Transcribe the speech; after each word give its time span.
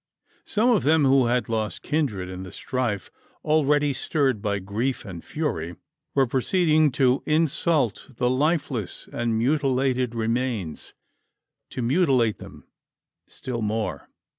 Some 0.47 0.71
of 0.71 0.81
them 0.81 1.05
who 1.05 1.27
had 1.27 1.47
lost 1.47 1.83
kindred 1.83 2.27
in 2.27 2.41
the 2.41 2.51
strife, 2.51 3.11
already 3.43 3.93
stirred 3.93 4.41
by 4.41 4.57
grief 4.57 5.05
and 5.05 5.23
fury, 5.23 5.75
were 6.15 6.25
proceeding 6.25 6.91
to 6.93 7.21
insult 7.27 8.07
the 8.15 8.27
lifeless 8.27 9.07
and 9.13 9.37
mutilated 9.37 10.15
remains 10.15 10.95
to 11.69 11.83
mutilate 11.83 12.39
them 12.39 12.65
still 13.27 13.61
more! 13.61 14.09